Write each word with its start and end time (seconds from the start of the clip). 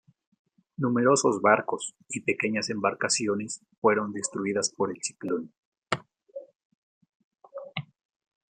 Numerosos 0.77 1.41
barcos 1.43 1.93
y 2.09 2.21
pequeñas 2.21 2.71
embarcaciones 2.71 3.61
fueron 3.79 4.11
destruidas 4.13 4.71
por 4.71 4.89
el 4.89 4.99
ciclón. 5.03 5.53